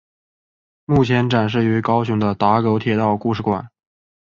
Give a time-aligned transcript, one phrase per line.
[0.85, 3.69] 目前展示于高雄的打狗铁道故事馆。